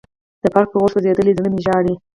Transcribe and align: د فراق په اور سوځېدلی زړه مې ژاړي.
د 0.41 0.43
فراق 0.53 0.67
په 0.71 0.77
اور 0.79 0.89
سوځېدلی 0.93 1.37
زړه 1.37 1.49
مې 1.53 1.59
ژاړي. 1.65 1.93